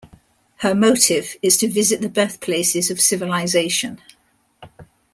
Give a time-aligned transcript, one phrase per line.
[0.61, 4.01] Her motive is to visit the birthplaces of civilisation.